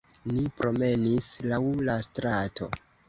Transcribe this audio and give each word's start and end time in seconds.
Ni 0.29 0.45
promenis 0.61 1.27
laŭ 1.51 1.61
la 1.91 1.99
strato 2.07 2.71